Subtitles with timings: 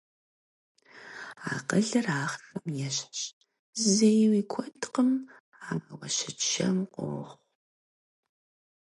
[1.55, 3.21] Акъылыр ахъшэм ещхьщ,
[3.91, 5.11] зэи уи куэдкъым,
[5.69, 7.37] ауэ щычэм къохъу.